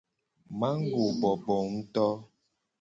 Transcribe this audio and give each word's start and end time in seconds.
Mago 0.59 1.03
bobo 1.19 1.55
nguto. 1.73 2.07